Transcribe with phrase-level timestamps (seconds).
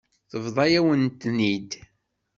[0.31, 1.71] Tebḍa-yawen-ten-id.